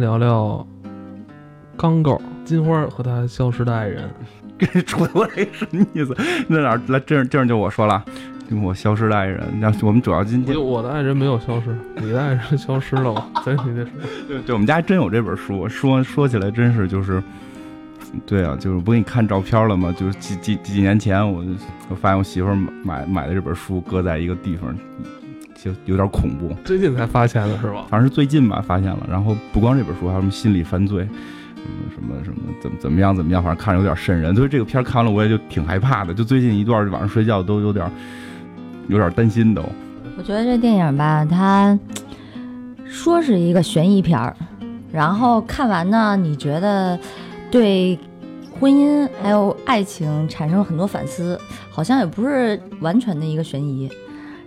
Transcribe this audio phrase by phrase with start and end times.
[0.00, 0.66] 聊聊
[1.76, 4.08] 钢狗金花和他消失的爱人。
[4.58, 6.16] 给你说我这什么意思？
[6.48, 7.00] 那哪儿来？
[7.00, 8.04] 这这就我说了，
[8.62, 9.42] 我消失的爱人。
[9.58, 13.26] 那我们主要今天，我的爱人没有消失，你的爱人消失了 吗？
[13.44, 14.02] 对，你那什么？
[14.28, 15.68] 对对，我们家真有这本书。
[15.68, 17.20] 说说起来，真是就是，
[18.24, 19.92] 对啊，就是不给你看照片了吗？
[19.98, 21.44] 就是几几几年前，我
[21.88, 24.72] 我发现我媳妇买买的这本书搁在一个地方，
[25.62, 26.54] 就有点恐怖。
[26.64, 27.86] 最近才发现的是吧？
[27.88, 29.06] 反正是最近吧，发现了。
[29.08, 31.06] 然后不光这本书，还有什么心理犯罪。
[31.56, 36.12] 嗯，什么什么怎么怎么样怎么样，反正看着有点瘆人，所以这个片看了我也就挺害怕的。
[36.12, 37.88] 就最近一段晚上睡觉都有点
[38.88, 39.62] 有点担心都。
[40.18, 41.78] 我觉得这电影吧，它
[42.84, 44.34] 说是一个悬疑片儿，
[44.92, 46.98] 然后看完呢，你觉得
[47.48, 47.96] 对
[48.58, 51.38] 婚姻还有爱情产生了很多反思，
[51.70, 53.88] 好像也不是完全的一个悬疑。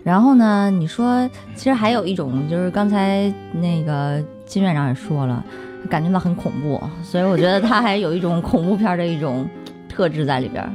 [0.05, 5.43] 然后呢，你说其实还有一种，就是刚才那个金院长也说了。
[5.87, 9.47] 感觉到很恐怖，所以我觉得他还有一种恐怖片的一种
[9.87, 10.67] 特质在里边。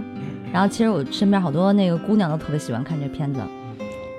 [0.53, 3.41] 然后其实我身边好多那个姑娘都特别喜欢看这片子，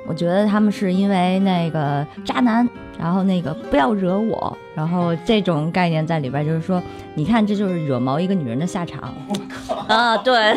[0.05, 2.67] 我觉得他们是因为那个渣男，
[2.99, 6.81] 然后那个不要惹我，然后这种概念在里边，就是说，
[7.15, 9.13] 你看这就是惹毛一个女人的下场。
[9.27, 9.75] 我靠！
[9.93, 10.55] 啊，对。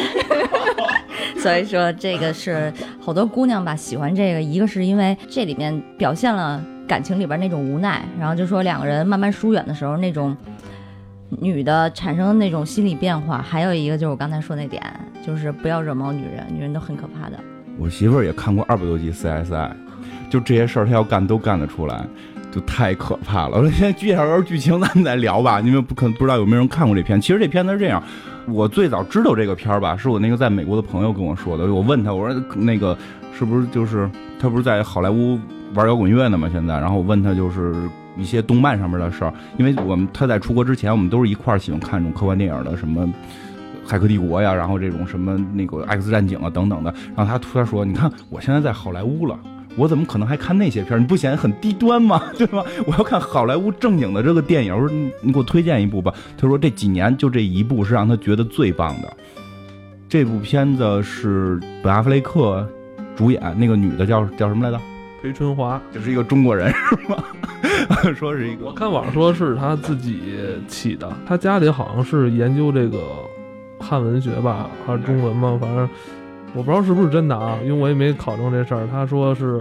[1.41, 6.63] 所以说这个是好多姑娘吧喜欢这个，一个是因为这里面表现了。
[6.87, 10.37] 感情里边那种无奈，然后就说两个人慢慢疏远的时候，那种
[11.31, 14.83] 女的产生的那种心理变化，还有一个就是我刚才说那点，
[15.27, 17.39] 就是不要惹毛女人，女人都很可怕的。
[17.79, 19.71] 我媳妇儿也看过二百多集 CSI，
[20.29, 22.07] 就这些事儿他要干都干得出来，
[22.51, 23.57] 就太可怕了。
[23.59, 25.61] 我说先介绍点剧情，咱们再聊吧。
[25.61, 27.21] 因为不可能不知道有没有人看过这片。
[27.21, 28.03] 其实这片子是这样，
[28.47, 31.73] 我最早知道这个片儿吧，是我那个在美国的朋友跟我说的。
[31.73, 32.97] 我问他，我说那个
[33.37, 35.39] 是不是就是他不是在好莱坞？
[35.75, 37.75] 玩摇滚乐呢嘛，现在，然后我问他就是
[38.17, 43.05] 一些动漫上面的事儿，因为我们他在出国之前，我们都是一块儿喜欢看这种科幻电影的，什么
[43.91, 46.95] 《骇客帝国》呀，然后这种什么那个《X 战警》啊等等的。
[47.17, 49.37] 然后他突然说：“你看，我现在在好莱坞了，
[49.77, 50.99] 我怎么可能还看那些片儿？
[51.01, 52.23] 你不显得很低端吗？
[52.39, 52.65] 对吧？
[52.87, 54.75] 我要看好莱坞正经的这个电影。
[54.75, 56.13] 我说你给我推荐一部吧。
[56.37, 59.13] 他说这几年就这一部是让他觉得最棒的。
[60.09, 62.67] 这部片子是本阿弗雷克
[63.17, 64.81] 主演，那个女的叫叫什么来着？”
[65.23, 67.25] 裴春华就是一个中国人是吗？
[68.15, 70.23] 说是一个，我看网上说是他自己
[70.69, 72.99] 起的，他家里好像是研究这个
[73.81, 75.57] 汉文学吧，还是中文吧？
[75.59, 75.89] 反正
[76.55, 78.87] 我不知道是不是真的啊，因为我也没考证这事儿。
[78.91, 79.61] 他说是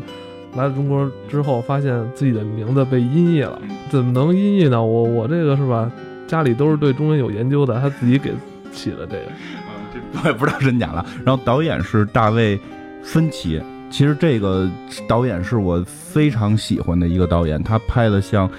[0.56, 3.60] 来了中国之后，发现自己的名字被音译了，
[3.90, 4.84] 怎么能音译呢？
[4.84, 5.92] 我我这个是吧？
[6.28, 8.32] 家里都是对中文有研究的，他自己给
[8.72, 11.06] 起了这个，我也不知道真假了。
[11.26, 12.60] 然后导演是大卫
[13.04, 13.62] 芬奇。
[13.92, 14.68] 其实这个
[15.08, 18.50] 导演是我非常喜欢的一个导演，他拍的像，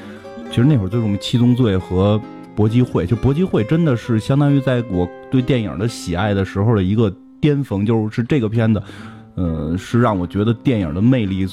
[0.50, 2.16] 其实那会儿最著名《七宗罪》和
[2.54, 7.12] 《搏击会》，就《搏击会》真的是相当于在我对电影的喜爱的时候的一个
[7.44, 8.82] 巅峰，就是这个片子，
[9.34, 11.46] 呃，是让我觉得电影的魅力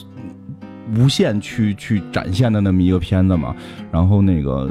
[0.95, 3.53] 无限去去展现的那么一个片子嘛。
[3.91, 4.69] 然后那个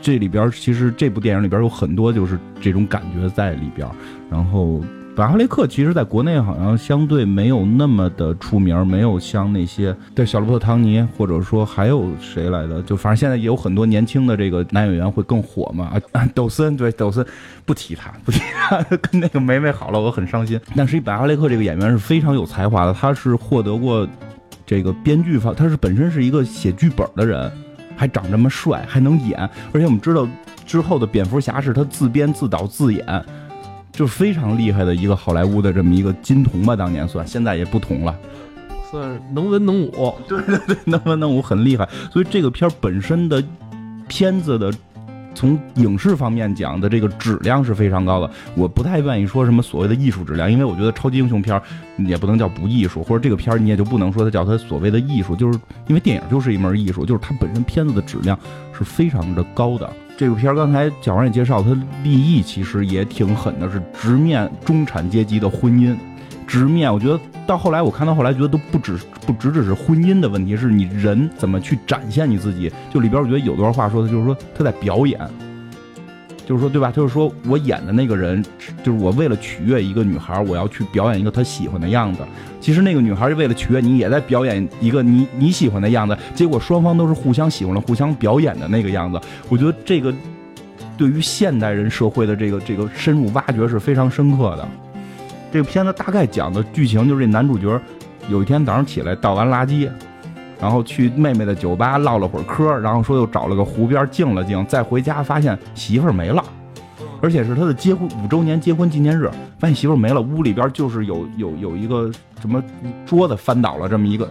[0.00, 3.88] 这里边其实这部电影里边有很多就是这种感觉在里边，
[4.28, 4.82] 然后。
[5.16, 15.98] 本哈雷克其实在国内好像相对没有那么的出名，没有像那些对小罗伯特·唐尼，或者说还有谁来的，就反正现在也有很多年轻的这个男演员会更火嘛。
[16.12, 17.26] 啊， 抖森对抖森，
[17.64, 20.60] 不提他，不提他， 跟那个梅梅好了，我很伤心。
[20.76, 24.06] 但是本哈雷克这个演员是非常有才华的，他是获得过
[24.66, 27.50] 这个编剧方，他是本身是一个写剧本的人，
[27.96, 29.40] 还长这么帅，还能演，
[29.72, 30.28] 而且我们知道
[30.66, 33.24] 之后的蝙蝠侠是他自编自导自演。
[33.96, 38.14] 就是非常厉害的一个好莱坞的这么一个金童吧，当年算，现在也不同了，
[38.90, 41.88] 算是能文能武，对对对，能文能武很厉害。
[42.12, 43.42] 所以这个片儿本身的
[44.06, 44.70] 片子的
[45.34, 48.30] 从影视方面讲的这个质量是非常高的。
[48.54, 51.62] 我不太愿意说什么所谓的艺术质量，因为我觉得超级英雄片儿
[51.98, 55.58] 也不能叫不艺术，或者这个片儿你也就不能说它叫它所谓的艺术，就是
[55.88, 58.38] 因为电影就是一门艺术，就是它本身片子的质量
[58.76, 59.90] 是非常的高的。
[60.16, 61.70] 这部片儿刚才蒋完也介绍，它
[62.02, 65.94] 立意其实也挺狠的，是直面中产阶级的婚姻，
[66.46, 66.90] 直面。
[66.92, 72.72] 我觉得到后来，我看到后来觉得都不止不只只是婚姻的问题，是你人怎么去展现你自己。
[72.90, 75.20] 就里边我觉得有段话说的，就是说他在表演。
[76.46, 76.92] 就是说，对吧？
[76.92, 78.42] 就是说我演的那个人，
[78.84, 82.20] 就是我为了取悦一个女孩，我要去表演一个她喜欢的样子。
[82.60, 86.16] 其实那个女孩为了取悦你，也在表演一个你你喜欢的样子。
[86.34, 89.20] 结果双方都是互相喜欢了，互相表演的那个样子。
[89.48, 90.14] 我觉得这个
[90.96, 94.68] 对于现代人社会的这个这个深入挖掘是非常深刻的。
[95.52, 97.80] 这个片子大概讲的剧情就是这男主角
[98.28, 99.88] 有一天早上起来倒完垃圾，
[100.60, 106.42] 然后去妹妹的酒吧唠了会儿嗑，然后说又找了个湖边静了静，再回家发现媳妇儿没了，
[107.20, 112.10] 而且是他的结婚五周年结婚纪念日，发现媳妇儿没了，屋里边就是有有有一个
[112.40, 112.62] 什么
[113.04, 114.28] 桌子翻倒了这么一个，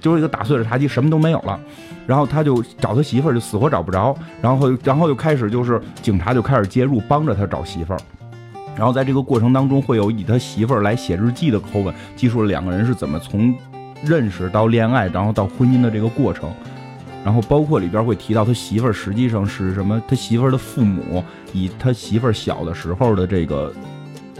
[0.00, 1.58] 就是一个打碎的茶几，什么都没有了。
[2.06, 8.00] 然后他就找他媳妇儿，就死活找不着，然后然后就开始就是警察就开始介入，帮着他找媳妇儿。
[8.76, 13.54] 然后在这个过程当中，会有以他媳妇儿来写日记的口吻，记述了两个人是怎么从
[14.04, 16.52] 认识到恋爱，然后到婚姻的这个过程。
[17.22, 23.70] 然后包括里边会提到他媳妇儿实际上是什么，他媳妇儿的父母以他媳妇儿小的时候的这个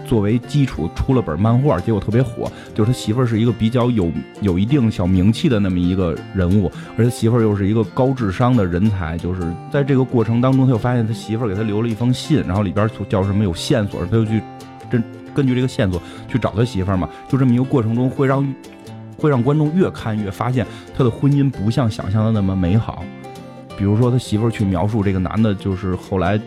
[0.07, 2.51] 作为基础出了本漫画，结果特别火。
[2.75, 4.11] 就是他媳妇儿是一个比较有
[4.41, 9.19] 有一定小名气的那么一个人物，而他媳妇儿又是一个高智商的人才。
[9.19, 14.43] 就是在这个过程当中，他又发现他媳妇儿给他留了一封信，然后里边叫什么有线索，他就去
[14.91, 15.05] 根
[15.35, 17.07] 根据这个线索去找他媳妇儿嘛。
[17.29, 18.43] 就这么一个过程中，会让
[19.21, 23.05] 会让观众越看越发现他的婚姻不像想象的那么美好。
[23.77, 26.39] 比如说他媳妇儿去描述这个男的，就是后来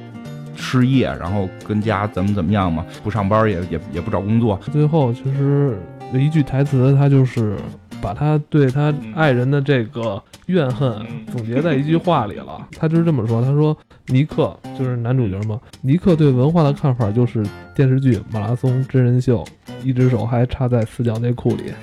[0.56, 4.60] 失业，然后跟家怎么怎么样嘛，不上班也也也不找工作。
[4.72, 5.78] 最后其实
[6.14, 7.58] 有一句台词，他就是
[8.00, 10.96] 把他对他爱人的这个怨恨
[11.32, 12.68] 总结在一句话里了。
[12.78, 13.76] 他就是这么说：“他说
[14.08, 17.44] 尼克就是男主角嘛，尼克对文化的看法就是
[17.74, 19.44] 电视剧、马拉松、真人秀，
[19.84, 21.74] 一只手还插在四角内裤里。”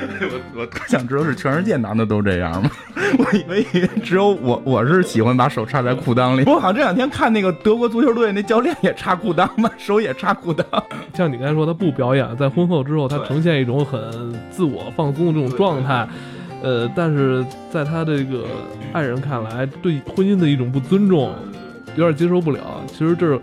[0.54, 2.70] 我我特想知道是全世界男的都这样吗？
[3.18, 3.62] 我以为
[4.02, 6.44] 只有我我是喜欢把手插在裤裆里。
[6.44, 10.64] 我好像这两天看那个德国足球队那教练也插裤裆嘛，手也插裤裆。
[11.14, 14.00] 像你刚才说，他不表演，在婚后之后，他呈现一种很
[14.50, 16.08] 自我放松的这种状态。
[16.62, 18.44] 呃，但是在他这个
[18.92, 21.34] 爱人看来，对婚姻的一种不尊重，
[21.96, 22.60] 有点接受不了。
[22.86, 23.40] 其实这是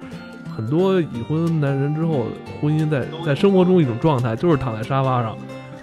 [0.56, 2.28] 很多已婚男人之后
[2.62, 5.36] 婚姻在在生活中一种状态，就是躺在沙发上。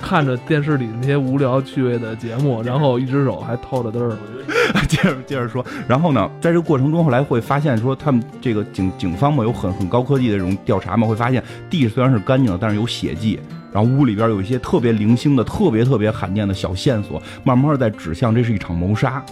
[0.05, 4.15] 看着电视里那些无聊趣味的节目， 然后一只手还掏着灯儿。
[4.87, 13.41] 接着接着说，然后呢，在这个过程中，后来会发现说，他们这个警警方嘛，有很很高科技的这种调查嘛，会发现地虽然是干净的，但是有血迹，
[13.73, 19.25] 然后屋里边有一些特别零星的、特别特别罕见的小线索，慢慢在指向这是一场谋杀。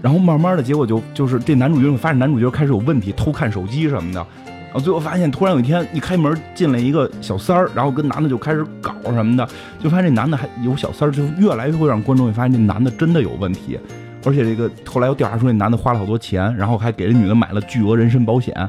[0.00, 4.26] 然后慢慢的结果就就是这男主角会发现男主角开始有问题，偷看手机什么的。
[4.72, 9.46] 然后最后发现，突然有一天一开门进来一个小三儿，然后跟男的就开始搞什么的，
[9.78, 13.78] 就发现这男的还有小三儿，就越来越会让观众会发现这男的真的有问题，
[14.24, 18.66] 而且这个后来又调查出那男的花了好多钱，然后还给这女的买了巨额人身保险，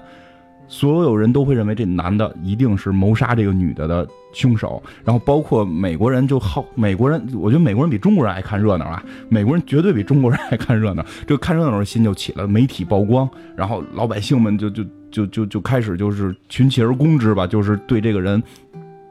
[0.67, 14.83] 所有人都会认为这男的一定是谋杀这个女的的凶手，然后包括美国人就好，美国人我觉得美国人比中国人爱看热闹啊，美国人绝对比中国人爱看热闹，这看热闹的心就起了，媒体曝光，然后老百姓们就就。
[15.13, 18.41] 就就就开始就是群起而攻之吧，就是对这个人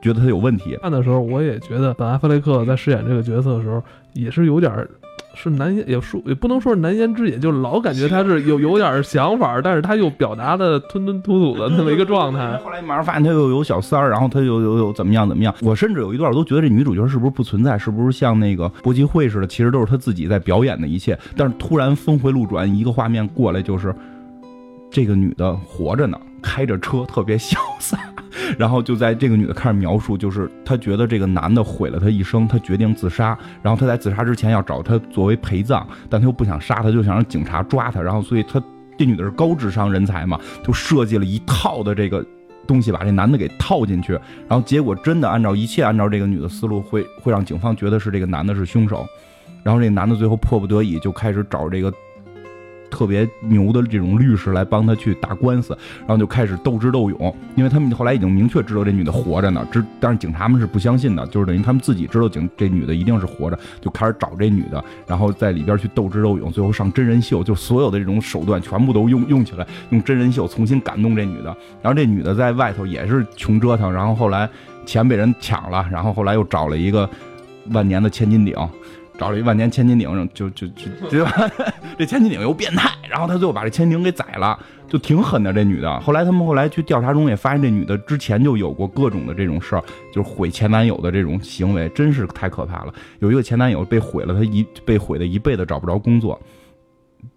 [0.02, 0.76] 觉得他有问题。
[0.82, 3.80] 看的时候，我也觉得本阿弗雷克在饰演这个角色的时候，
[4.12, 4.70] 也是有点
[5.34, 12.56] 是难言，也说也不能说是难言之隐，就老感觉他是有有点想法，但是他又表达的吞吞吐吐的那么一个状态。
[12.64, 15.54] 后来马上发现他又有小三儿，然后他又又又怎么样怎么样。
[15.62, 21.18] 我甚至有一段我都觉得这女主角是不是不存在，是不是像那个搏击会似的，其实都是他自己在表演的一切。
[21.36, 23.94] 但是突然峰回路转，一个画面过来就是。
[24.92, 27.98] 这个女的活着呢，开着车特别潇洒，
[28.58, 38.62] 然后就在这个女的开始描述，就是她觉得这个男的毁了她一生，她决定自杀，然后她在自杀之前要找他作为陪葬，但她又不想杀他，就想让警察抓他，然后所以她
[38.98, 42.22] 这女的是高智商人才嘛，就设计了一套的这个
[42.66, 44.12] 东西把这男的给套进去，
[44.46, 49.06] 然后结果真的按照一切按照这个女的思路，会会让警方觉得是这个男的是凶手，
[49.64, 51.90] 然后这男的最后迫不得已就开始找这个。
[52.92, 74.48] 特别牛的这种律师来帮他去打官司，然后就开始斗智斗勇，因为他们后来已经明确知道这女的活着呢，知但是警察们是不相信的，就是等于他们自己知道警这女的一定是活着，就开始找这女的，然后在里边去斗智斗勇，最后上真人秀，就所有的这种手段全部都用用起来，用真人秀重新感动这女的，然后这女的在外头也是穷折腾，然后后来
[74.84, 77.08] 钱被人抢了，然后后来又找了一个
[77.70, 78.54] 万年的千斤顶。
[79.18, 81.32] 找了一万年千斤顶，就就就 对吧？
[81.98, 86.00] 这千斤顶又变态，然后他最后把这千斤顶给宰了，就挺狠的这女的。
[86.00, 92.92] 后来他们后来去调查中也发现，这女的之前就有过各种的这种事儿，就是毁前男友的这种行为，真是太可怕了。
[93.20, 96.40] 有一个前男友被毁了，他一被毁的一辈子找不着工作，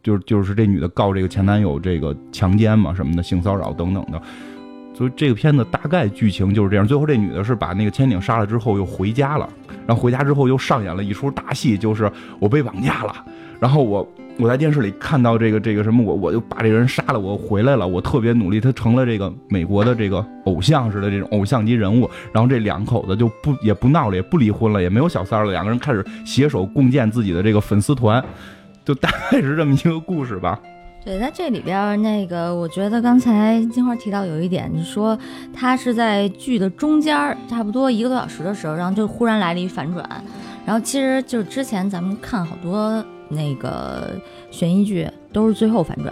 [0.02, 4.22] 就是就是这女的告这个前男友这个强奸嘛什么的，性骚扰等等的。
[4.96, 6.88] 所以这个片子大概剧情就是这样。
[6.88, 9.48] 最后这女的是把那个千顶杀了之后又回家了，
[9.86, 12.10] 然后回家之后又上演了一出大戏，就是
[12.40, 13.14] 我被绑架了，
[13.60, 22.10] 然后我我在电视里看到这个这个什么，我我就把这个人杀了，我回来了，我特别努力，他成了这个美国的这个偶像似的这种偶像级人物。
[22.32, 28.24] 然后这两口子就不也不闹了，也不离婚了，也没有小三了，两个人开始携手共建自己的这个粉丝团，
[28.84, 30.60] 就大概是这么一个故事吧。
[31.06, 35.16] 对，在这里边那个，我觉得刚才金花提到有一点，你说
[35.54, 37.16] 他是在剧的中间，
[37.48, 40.04] 差不多一个多小时的时候，然后就忽然来了一反转。
[40.66, 44.20] 然后其实就是之前咱们看好多那个
[44.50, 46.12] 悬疑剧，都是最后反转，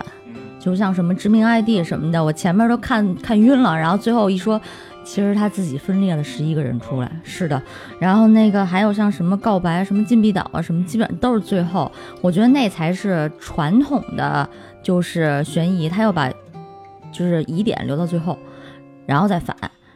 [0.59, 4.61] 就像什么致命 ID 什么的，我前面都看看晕了，然后最后一说，
[5.03, 7.61] 其实他自己分裂了十一个人出来，是的。
[7.99, 11.91] 然后那个还有像什么告白、什么禁闭岛啊，什么基本都是最后，
[12.21, 14.49] 我觉得那才是传统的。
[14.83, 16.29] 就是悬疑，他要把
[17.09, 18.37] 就是疑点留到最后，
[19.05, 19.55] 然后再反。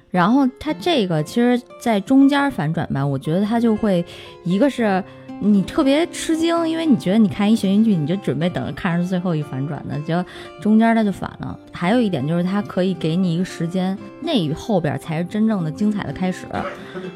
[0.10, 4.06] 然后他这个其实，在中间反转吧，我觉得他就会
[4.46, 5.04] 一个是
[5.39, 10.25] 你特别吃惊，因为你觉得你看一悬疑剧，你就准备等着看着最后一反转的，结果
[10.62, 11.58] 中间他就反了。
[11.72, 16.46] 还有一点就是，他可以给你一个时间，那与后边才是真正的精彩的开始。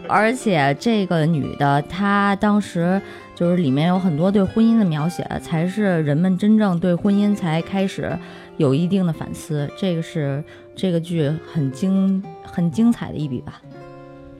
[0.07, 3.01] 而且这个女的，她当时。
[3.33, 8.15] 就是里面有很多对婚姻的描写，才是人们真正对婚姻才开始
[8.57, 9.67] 有一定的反思。
[9.75, 10.43] 这个是
[10.75, 13.59] 这个剧很精很精彩的一笔吧？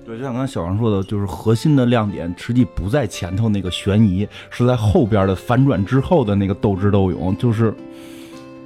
[0.05, 7.74] 对，就像刚才小王说的，就是核心的亮点实际不在前头那个悬疑，是在后边的反转之后的那个斗智斗勇，就是。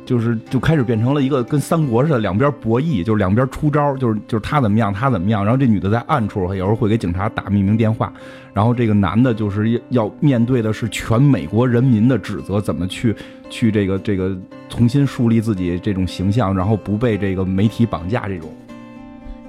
[0.06, 5.44] 就是就开始变成了一个跟三国似的，两边博弈，就是两边出招，就是就是他怎么样，他怎么样。
[5.44, 8.14] 然后这女的在暗处，有时候会给警察打匿名电话。
[8.54, 13.16] 然后这个男的，就是要面对的是全美国人民的指责，怎么去
[13.50, 14.38] 去这个这个
[14.70, 18.48] 重新树立自己这种形象，然后不被这个媒体绑架这种。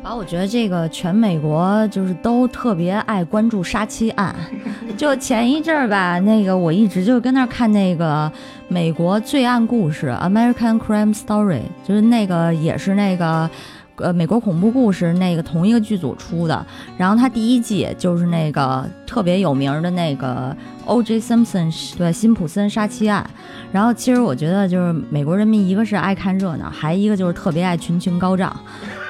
[0.07, 4.33] 啊，我觉得这个全美国就是都特别爱关注杀妻案。
[4.97, 8.31] 就前一阵儿吧，那个我一直就跟那儿看那个
[8.69, 13.51] 美国罪案故事 （American Crime Story），就是那个也是那个
[13.97, 16.65] 呃美国恐怖故事那个同一个剧组出的。
[16.97, 21.19] 然后它第一季就是那个特别有名的那个 O.J.
[21.19, 23.29] Simpson 对辛普森杀妻案。
[23.73, 28.57] 然后其实我觉得就是美国人民一个是爱看热闹，还一个就是特别爱群情高涨。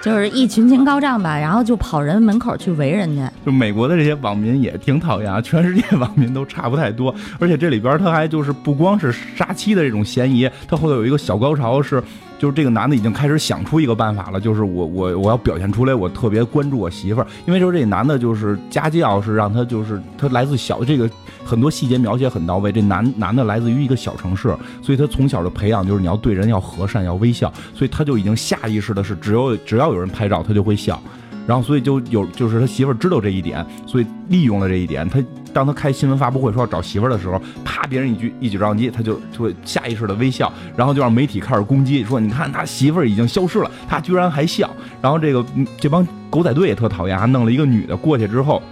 [0.07, 3.31] 就是一群情高涨吧，然后就跑人门口去围人家。
[3.45, 7.13] 就美国的这些网民也挺讨厌啊，全世界 网民都差不太多。
[7.41, 12.01] 而且这里边他还就是不光是杀妻的这种嫌疑，他后头有一个小高潮是，
[12.39, 21.09] 就是这个男的已经开始想出一个办法了，就是我我我要表现出来我特别关注我媳妇儿，因为就是这男的就是家教是让他就是他来自小这个。
[21.47, 22.73] 很多细节描写很到位。
[22.73, 24.53] 这男男的来自于一个小城市，
[24.83, 31.01] 所以他从小的培养就是你要对人要和善，要微笑，所以他就已经下意识的是，只有只要有人拍照，他就会笑。
[31.47, 35.09] 然后所以就有就是他媳妇儿知道这一点，所以利用了这一点。
[35.09, 35.23] 他
[35.53, 44.69] 当他开新闻发布会说要找媳妇儿的时候，啪，别人一举一举照相机，他就就会下意识的微笑，然后就让媒体开始攻击，说你看他媳妇儿已经消失了，他居然还笑。
[45.01, 45.45] 然后这个
[45.79, 48.63] 这帮狗仔队也特讨厌，还弄了一个女的过去之后。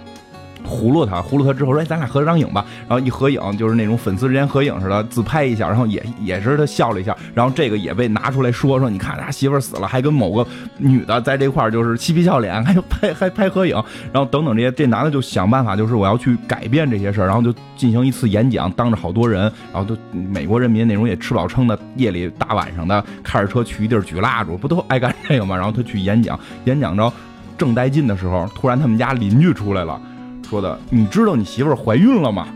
[0.65, 7.15] 葫芦他，葫芦他之后说：“哎，咱俩合张影吧。”然后一合影，就是那种粉丝之间合影似的，自拍一下，然后也也是他笑了一下。
[7.33, 13.75] 然后这个也被拿出来说说：“你看他媳妇死了，还跟某个女的在这块儿就是嬉皮笑脸，还拍还拍合影。”
[14.11, 19.41] 然后等等这些，这男的就想办法，就是我要去改变这些事儿，然后就进行一次演讲，当着好多人，
[19.71, 25.55] 然后就美国人民那种也吃饱撑的，夜里大晚上的开着车去一地儿举蜡烛，不都爱干这个吗？
[25.55, 27.11] 然后他去演讲，演讲着
[27.57, 29.99] 正带劲的时候，突然他们家邻居出来了。
[30.49, 32.47] 说的，你知道你媳妇儿怀孕了吗？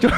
[0.00, 0.14] 就是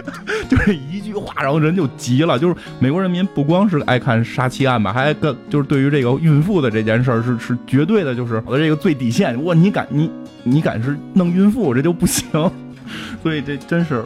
[0.48, 2.38] 就是一句话，然后人就急了。
[2.38, 9.44] 就是美国人民不光是爱看杀妻案吧，还跟就是对于这个孕妇的这件事儿是是绝对的，就是我的这个最底线。
[9.44, 10.10] 哇，你敢你
[10.44, 12.26] 你敢是弄孕妇，这就不行。
[13.22, 14.02] 所以这真是，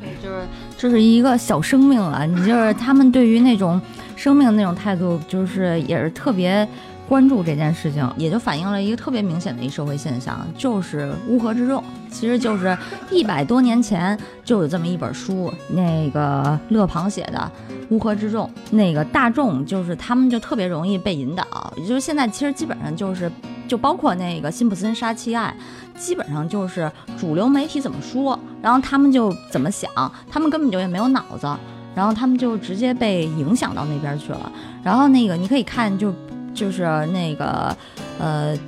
[0.00, 0.46] 对，就是
[0.78, 2.24] 这是一个小生命啊。
[2.24, 3.78] 你就是他们对于那种
[4.14, 6.66] 生命的那种态度，就是也是特别。
[7.08, 11.82] 关注这件事情，也就反映了一个特别明显的一社会现象，就是乌合之众。
[12.10, 12.76] 其实就是
[13.10, 17.50] 一百多年前就有这么一本书，那个勒庞写的
[17.94, 18.46] 《乌合之众》。
[18.70, 21.44] 那个大众就是他们就特别容易被引导，
[21.76, 23.30] 也就是现在其实基本上就是，
[23.68, 25.54] 就包括那个辛普森杀妻案，
[25.94, 29.90] 基本上就是主流媒体怎么说，然后他们就怎么想，
[30.30, 31.46] 他们根本就也没有脑子，
[31.94, 34.50] 然后他们就直接被影响到那边去了。
[34.82, 36.12] 然后那个你可以看就。
[36.56, 36.82] 就是
[37.12, 37.76] 那个，
[38.18, 38.58] 呃，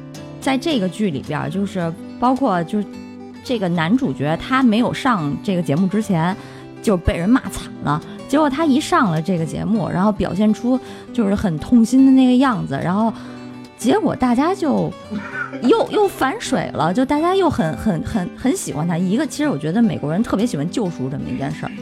[0.41, 2.87] 在这个剧里边，就是包括就是
[3.43, 6.37] 这个男主角，他没有上这个节目之前
[6.83, 8.01] 就被人骂惨了。
[8.29, 10.79] 结果他一上了这个节目，然后表现出
[11.15, 13.13] 就是很痛心的那个样子，然后
[13.79, 14.93] 结果大家就
[15.63, 18.99] 又又反水了，就大家又很很很很喜欢他。
[18.99, 21.73] 一个其实我觉得美国人特别喜欢救赎这么一件事儿。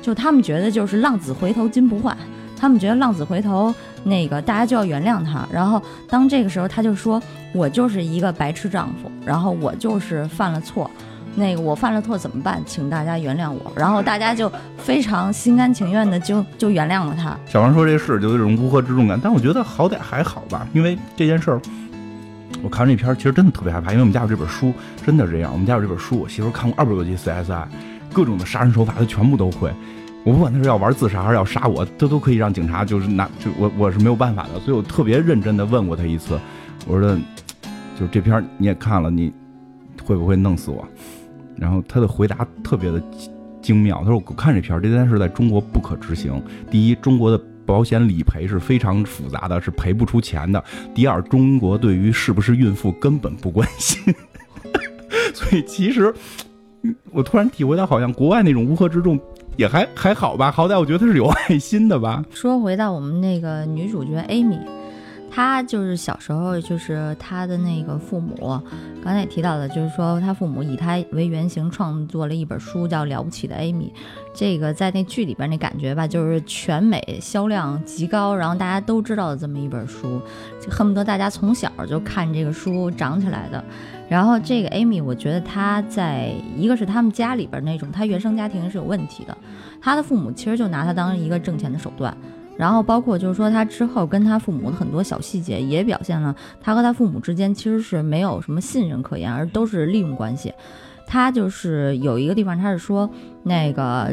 [0.00, 2.16] 就他们觉得就是浪子回头金不换，
[2.60, 3.74] 他们觉得浪子回头
[4.04, 5.46] 那个大家就要原谅他。
[5.50, 7.20] 然后当这个时候，他就说
[7.54, 10.90] ：“我就是一个白痴丈夫，然后我就是犯了错。”
[11.36, 12.60] 那个我犯了错怎么办？
[12.66, 13.72] 请大家原谅我。
[13.76, 17.36] 然后大家就非常心甘情愿的就 就原谅了他。
[17.46, 21.60] 小王说这事就有种乌合之众感，但我觉得好歹还好吧，因为这件事儿，
[22.62, 24.74] 我看这片儿其实真的特别害怕，因为我们家有这本书，
[25.06, 25.52] 真的是这样。
[25.52, 27.64] 我们家有这本书，我媳妇看过二百多集 CSI，
[28.12, 29.72] 各种的杀人手法她全部都会。
[30.24, 36.38] 我不管他是要玩自杀还是要杀我，他都可以让警察就是拿就我我是没有办法的，所以我特别认真的问过他一次，
[36.86, 37.18] 我说的
[37.98, 39.32] 就这片你也看了，你
[40.04, 40.86] 会不会弄死我？
[41.56, 43.02] 然后他的回答特别的
[43.60, 46.42] 精妙，他说：“我看这片，这件事在中国不可执行。
[46.70, 50.58] 第一，中国的保险理赔是非常复杂的，是赔不出钱的；
[50.94, 54.02] 第二，中国对于是不是孕妇根本不关心。
[55.34, 56.12] 所以其实
[57.10, 59.20] 我突然体会到，好像国外那种乌合之众
[59.56, 62.24] 也还还好吧，好歹我觉得他是有爱心的吧。
[62.32, 64.58] ”说回到我们那个女主角 Amy。
[65.32, 68.60] 她就是小时候，就是她的那个父母，
[69.04, 73.92] 刚才也提到的，就是说她父母以她为原型创作了一本书，叫《了不起的艾米》。
[74.34, 80.20] 这个在那剧里边那感觉吧，就是全美销量极高，然后大家都知道的这么一本书，
[80.60, 83.64] 就恨不得大家从小就看这个书长起来的。
[84.10, 89.38] 然后这个艾米，我觉得他在一个是他们家里边那种，他原生家庭是有问题的，
[89.80, 92.12] 他的父母其实就拿他当一个挣钱的手段。
[92.56, 100.52] 然后包括就是说，他之后跟他父母的很多小细节，也表现了他和他父母之间其实是没有什么信任可言，而都是利用关系。
[101.06, 103.08] 他就是有一个地方，他是说
[103.44, 104.12] 那个，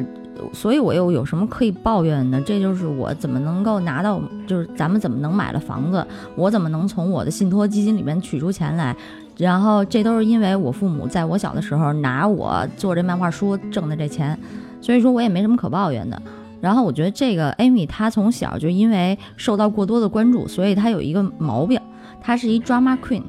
[0.54, 2.40] 所以我又有什么可以抱怨的？
[2.42, 6.06] 这就是我怎么能够拿到，就是咱们怎么能买了房子？
[6.36, 8.96] 我怎么能从我的信托基金里面取出钱来？
[9.38, 14.38] 然后这都是因为我父母在我小的时候拿我做这漫画书挣的这钱，
[14.82, 16.22] 所以说我也没什么可抱怨的。
[16.60, 21.80] 然后我觉得这个 Amy 她从小就因为受到过多的关注，所以她有一个毛病，
[22.20, 23.22] 她是一 drama queen，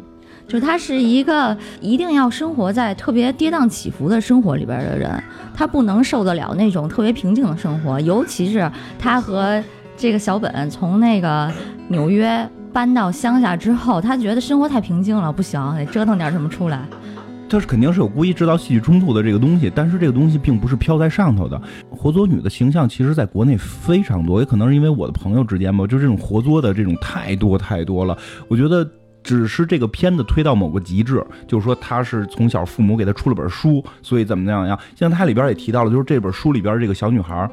[0.46, 5.22] 就是她是一个一定要生活在特别跌宕起伏的生活里边的人，
[5.54, 9.62] 她不能受得了那种特别平静的生活，尤其是她和
[9.94, 11.52] 这个小本从那个
[11.88, 16.86] 纽约搬到乡下之后，他觉得生活太平静了，不行，得折腾点什么出来。
[17.50, 21.60] 他是肯定是有故意制造戏剧冲突的这个东西，但是这个东西并不是飘在上头的。
[21.90, 28.16] 活作女的形象其实在国内非常多，也可能是因为我的朋友之间吧，就这种活作的这种太多太多了。
[28.46, 28.88] 我觉得
[29.24, 34.78] 只是这个片子推到某个极致，就是说他是从小父母给他出了本书，所以怎么样样。
[34.94, 37.50] 像他里边也提到了，就是这本书里边这个小女孩，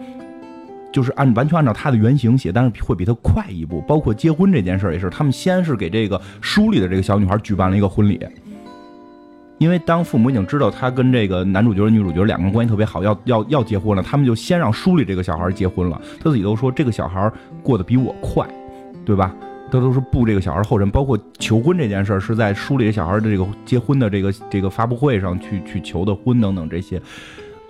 [0.96, 3.82] 就是按完全按照他的原型写，但是会比他快一步。
[3.82, 8.18] 包括结婚这件事儿也是，他们先是给这个书里的这个小女孩举办了一个婚礼。
[9.58, 16.02] 因为当父母已经知道他跟这个男主角、女主角两个人关系特别好，要要要结婚了，他们就先让书里这个小孩结婚了。
[16.24, 17.30] 他自己都说这个小孩
[17.62, 18.48] 过得比我快，
[19.04, 19.36] 对吧？
[19.70, 20.90] 他都是步这个小孩后尘。
[20.90, 27.02] 包括求婚这件事儿，是在书里小孩的这个结婚的这个这个发布会上去去求的婚等等这些。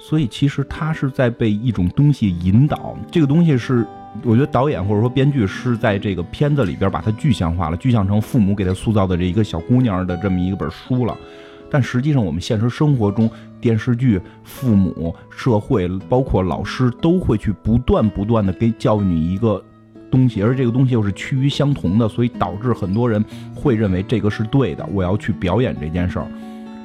[0.08, 2.96] 所以其实他是在被一种东西引导。
[3.12, 3.84] 这个东西是
[4.24, 11.18] 我觉得导演或者说编剧是在这个片子里边把它具象化了，具象成父母给他塑造的这一个小姑娘的这么一个本书了。
[11.72, 13.28] 但实际上，我们现实生活中，
[13.60, 19.62] 电视剧、父母、社会，包括老师，都会去不断不断的给教育你一个
[20.12, 24.88] 东西，而这个东西又是趋于相同的，所以导致很多人会认为这个是对的。
[24.94, 26.28] 我要去表演这件事儿，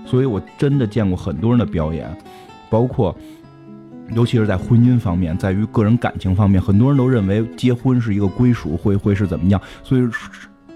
[0.06, 2.10] 所以我真的见过很多人的表演，
[2.70, 3.14] 包括，
[4.14, 10.08] 尤其是在婚姻方面，在于个人感情方面，很多人都认为结婚是一个归属，会会是怎么样，所以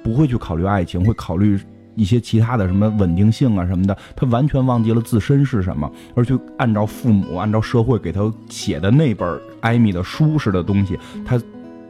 [0.02, 1.58] 不会去考虑爱情，会考虑。
[1.96, 11.40] 一些其他的什么稳定性啊什么的，他完全忘记了自身是什么，而去按照父母、按照社会给他写的那本艾米的书似的东西，他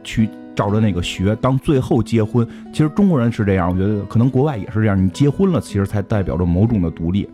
[0.03, 1.35] 去照着那个学。
[1.37, 5.03] 当最后结婚，其实中国人是这样，我觉得可能国外也是这样。
[5.03, 7.27] 你结婚了，其实才代表着某种的独立，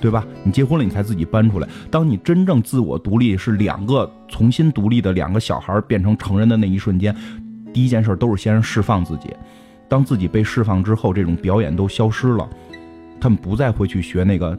[0.00, 0.24] 对吧？
[0.42, 1.68] 你结婚了，你才自己搬出来。
[1.90, 7.14] 当你真正自我独立，是两个重新独立的两个小孩变成成人的那一瞬间，
[7.72, 9.30] 第一件事都是先释放自己。
[9.88, 12.48] 当自己被释放之后，这种表演都消失了，
[13.20, 14.58] 他们不再会去学那个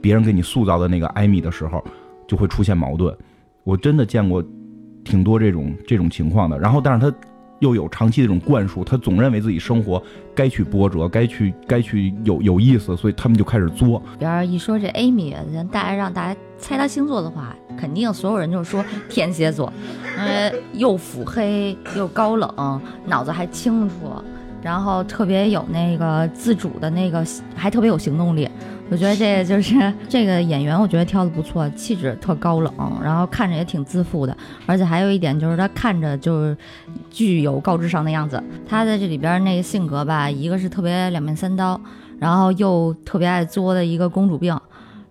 [0.00, 1.84] 别人给你塑造的那个艾米的时候，
[2.26, 3.14] 就会出现矛盾。
[3.64, 4.42] 我真的见过
[5.04, 6.58] 挺多这种这种情况的。
[6.58, 7.16] 然后，但是他
[7.62, 10.02] 又有长期这种灌输，他总认为自己生活
[10.34, 14.02] 该去波折，该去该去有有意思，所以他们就开始作。
[14.18, 15.32] 边儿一说这艾米，
[15.70, 19.72] 大家让大家猜他星座的话，肯定所有人就说天蝎座，
[20.16, 23.94] 呃，又腹黑又高冷，脑子还清楚。
[24.60, 28.48] 然后特别有那个自主的那个，还特别有行动力。
[28.92, 32.70] 我觉得这个就是这个演员，我觉得挑的不错，气质特高冷，
[33.02, 36.54] 然后看着也挺自负的，而且还有一点就是他看着就是
[37.10, 38.42] 具有高智商的样子。
[38.68, 41.80] 他在这里边那个性格吧，一个是特别两面三刀，
[42.18, 44.54] 然后又特别爱作的一个公主病。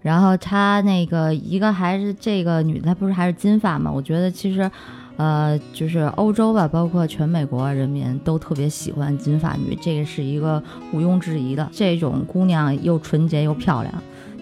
[0.03, 3.91] 然后她那个一个还是这个女的，她不是还是金发嘛？
[3.91, 4.69] 我觉得其实，
[5.17, 11.69] 呃，就是欧洲吧，包括全美国人民都特别喜欢金发女，这个是一个毋庸置疑的。
[11.71, 13.93] 这种姑娘又纯洁又漂亮，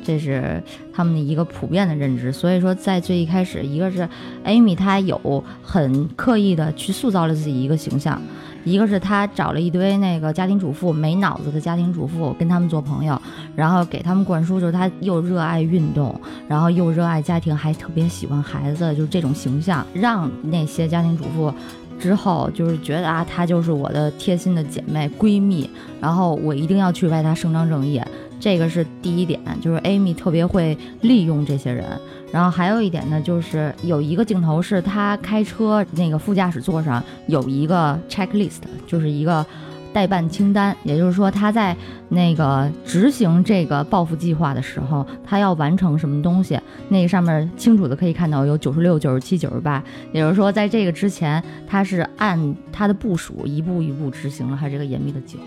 [0.04, 2.32] 这是他们的一个普遍的认知。
[2.32, 4.08] 所以说，在最一开始，一个是
[4.46, 8.22] Amy，她有很刻意的去塑造了自己一个形象。
[8.64, 13.20] 一个是他找了一堆那个家庭主妇没脑子的家庭主妇跟他们做朋友，
[13.56, 21.54] 然后给他们灌输就是他又热爱运动，然后又热爱家庭，还特别喜欢孩子，就是这种形象，让那些家庭主妇
[22.00, 25.70] 之后就是觉得啊，她就是我的贴心的姐妹闺蜜，
[26.00, 28.02] 然后我一定要去为她伸张正义。
[28.40, 31.86] 这个是第一点，就是 Amy 特别会利用这些人。
[32.32, 39.44] 然后还有一点呢，就是有一个镜头是他开车那个副驾驶座上有一个 checklist，就是一个
[39.92, 40.78] 代办清单。
[40.84, 41.76] 也就是说，他在
[42.08, 49.84] 那个执行这个报复计划的时候，他要完成什么东西，那个上面清楚的可以看到有九十六、九十七、九十八。
[50.14, 55.44] 也就是说，在这个之前，他是按他的部署一步一步执行了他这个严密的计划。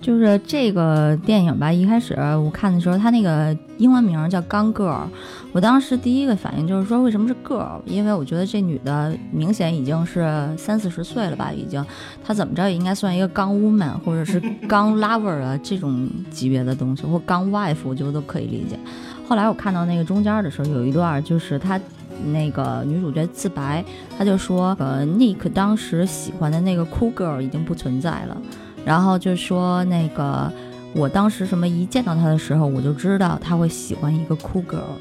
[0.00, 5.02] 就是这个电影吧，一开始我看的时候，它那个英文名叫《刚 Girl》，
[5.52, 7.80] 我当时第一个反应就是说，为什么是 girl？
[7.84, 10.22] 因为我觉得这女的明显已经是
[10.56, 11.84] 三四十岁了吧，已经，
[12.24, 18.78] 她怎么着也应该算一个刚 Woman 或者是刚 Lover 啊这种级别的东西，或刚 Wife，我觉得都可以理解。
[19.28, 21.78] 后来我看到那个中间的时候，有一段就是她
[22.32, 23.84] 那个女主角自白，
[24.16, 28.36] 她就说，呃，Nick 当时喜欢的那个 Cool Girl 已经不存在了。
[28.88, 30.50] 然后就说那个，
[30.94, 34.96] 我当时什么一见到他的时候，我就知道他会喜欢一个酷 girl，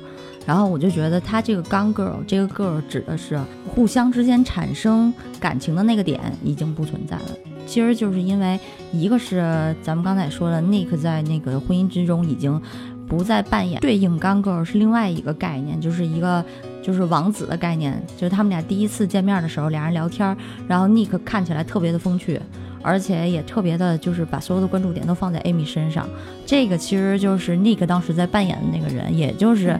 [0.45, 7.29] 然后我就觉得他这个 gun girl，这个 girl 指的是互相之间产生感情的那个点已经不存在了。
[7.65, 8.59] 其实就是因为
[8.91, 12.61] 一个是咱们刚才说了，Nick 在那个婚姻之中已经
[13.07, 16.43] 不再扮演对应 gun girl，是另外一个概念，就是一个
[16.83, 20.35] 就是王子的概念，就是他们俩第一次见面的时候，俩人聊天，
[20.67, 22.41] 然后 Nick 看起来特别的风趣。
[22.81, 26.07] 而且也特别的，就是把所有的关注点都放在 Amy 身上。
[26.45, 29.79] 这个其实就是 Nick 当时在扮演的那个人，也就是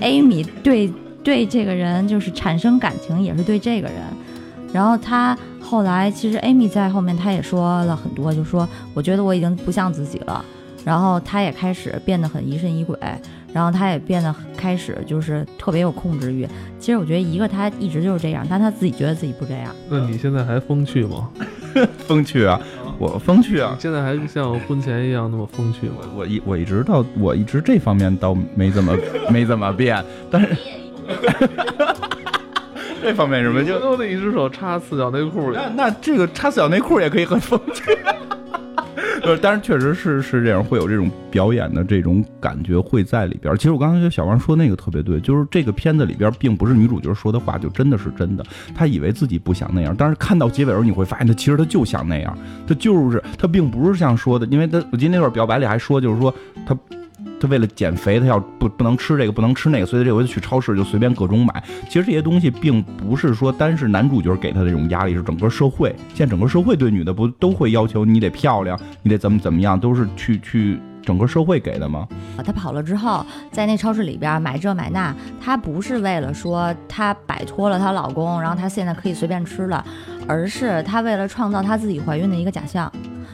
[0.00, 0.92] Amy 对
[1.22, 3.96] 对这个人就是产生感情，也是对这个人。
[4.72, 10.44] 然后他后来其实 Amy 在后面他也说了很多，就说我觉得我已经不像自己了。
[10.84, 12.98] 然后他也开始变得很疑神疑鬼，
[13.54, 16.46] 然后他也变得开始就是特别有控制欲。
[16.78, 19.74] 其实我觉得一个他一直就是这样，但他自己觉得自己不这样。
[19.88, 21.30] 那你现在还风趣吗？
[22.06, 22.60] 风趣啊，
[22.98, 23.76] 我风趣啊！
[23.78, 25.96] 现在还像婚前一样那么风趣吗？
[26.14, 28.96] 我一我一直到我一直这方面倒没怎么
[29.30, 30.56] 没怎么变，但是
[33.02, 35.56] 这方面什么就都得一只手插四角内裤里。
[35.56, 37.82] 那那这个插四角内裤也可以很风趣。
[39.24, 43.56] 呃，但是确实是是这样，会有这种表演的这种感觉会在里边。
[43.56, 56.32] 其实我刚才觉得小王说那个特别对，就是这个片子里边并不是女主角说的话就真的是真的，她以为自己不想那样，但是看到结尾的时候你会发现，她其实她就想那样，她就是她并不是像说的，因为她我记得那段表白里还说，就是说
[56.66, 56.76] 她。
[57.44, 61.62] 他为了减肥，他要不不能吃这个，不能吃那个，所以这回去超市就随便各种买。
[61.88, 65.94] 其实这些东西并不是说单是男主角给他的这种压力，是整个社会。
[66.14, 72.08] 现在整个社会对女的不都会要求你得漂亮，你得怎么怎么样，都是去去整个社会给的吗？
[72.42, 79.84] 她跑了之后，在那超市里边买这买那，她不是为了说她摆脱了她老公，然后她现在可以随便吃了，
[80.26, 82.90] 而是她为了创造她自己怀孕的一个假象，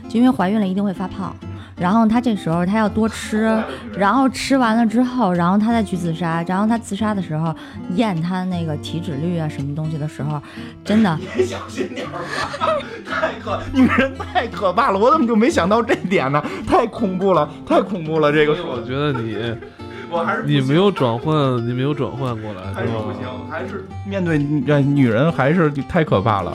[0.08, 1.34] 就因为怀孕了一定会发胖。
[1.80, 3.58] 然后他这时候他要多吃，
[3.96, 6.44] 然后吃完了之后，然后他再去自杀。
[6.46, 7.54] 然后他自杀的时候
[7.94, 10.40] 验他那个体脂率啊什么东西的时候，
[10.84, 11.18] 真的。
[11.34, 12.20] 你小心点吧，
[13.08, 16.44] 太可女人太可怕了，我怎么就没想到这点呢？
[16.66, 18.30] 太恐怖了，太恐怖了。
[18.30, 19.36] 这个我觉得你，
[20.10, 21.34] 我还是你没有转换，
[21.66, 24.36] 你没有转换过来，还是不行，还是面对
[24.82, 26.54] 女人还是太可怕了。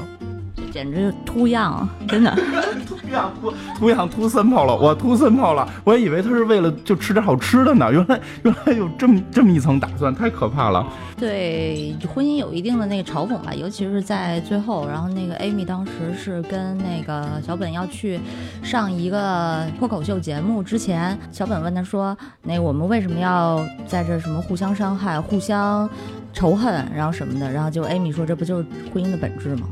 [0.75, 2.35] 简直就秃样，真的。
[2.85, 10.85] 秃样秃秃样秃森炮了，我秃森炮了，我还以为他是为了就吃点好吃的呢，原来原来有这么这么一层打算，太可怕了。
[11.17, 18.19] 对婚姻有一定的那个嘲讽吧，尤其是在最后，然后那个 Amy 当时是跟那个小本要去
[18.61, 25.89] 上一个脱口秀节目之前，小本问他说：“那我们为什么要在这什么互相伤害、互相
[26.33, 29.67] 仇恨，然后什么的？”然后就 Amy 说：“这不就是婚姻的本质吗？”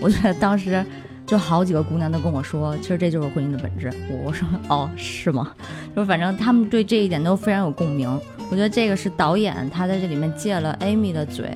[0.00, 0.84] 我觉得当时
[1.26, 3.92] 就好几个姑娘都跟我说，其实这就是婚姻的本质。
[4.24, 5.52] 我说哦，是吗？
[5.94, 8.08] 就反正他们对这一点都非常有共鸣。
[8.50, 11.50] 我觉得这个是导演他在这里面借了 Amy 的嘴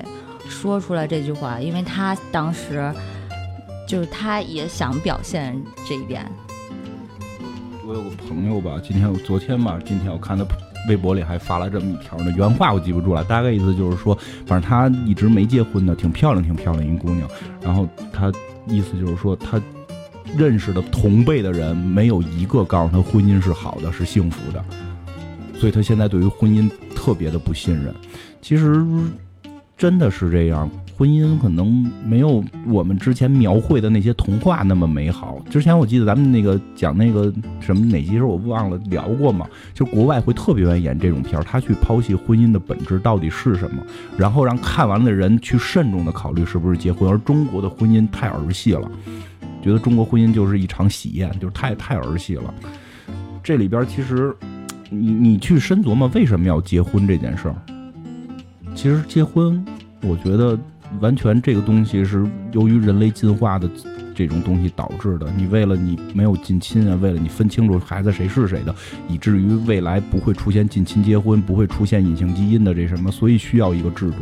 [0.47, 2.93] 说出来这句话，因为他当时
[3.87, 6.23] 就是他也想表现这一点。
[7.85, 10.45] 我有个朋友吧，今天我昨天吧，今天我看他
[10.87, 17.29] 微博里还发了这么一条呢，原话我记不住了，大概意思就是说，反正他一直没结婚的，挺漂亮，挺漂亮一姑娘。
[17.61, 18.31] 然后他
[18.67, 19.61] 意思就是说，他
[20.37, 24.63] 认识的同辈的人没有一个告诉他婚姻是好的，是幸福的，
[25.57, 27.93] 所以他现在对于婚姻特别的不信任。
[28.41, 28.85] 其实
[29.77, 30.69] 真的是这样。
[30.95, 35.43] 婚姻可能没有我们之前描绘的那些童话那么美好。
[35.49, 43.81] 之前我记得咱们那个讲那个什么哪集时候我忘了聊过嘛，就国外会特别愿意演这种片儿，他去剖析婚姻的本质到底是什么，
[44.15, 47.09] 然后让看完的人去慎重的考虑是不是结婚。
[47.09, 48.89] 而中国的婚姻太儿戏了，
[49.63, 52.53] 觉得中国婚姻就是一场喜宴，就是太太儿戏了。
[53.43, 54.31] 这里边其实
[54.89, 57.55] 你你去深琢磨为什么要结婚这件事儿，
[58.75, 59.65] 其实结婚，
[60.01, 60.55] 我觉得。
[61.01, 63.69] 完全这个东西是由于人类进化的
[64.15, 65.27] 这种东西导致的。
[65.35, 68.73] 你为了你没有近亲啊，为了你分清楚孩子谁是谁的，
[69.07, 74.17] 以至于未来不会出现近亲结婚，不会出现隐性基因的这什么，所以需要一个制度。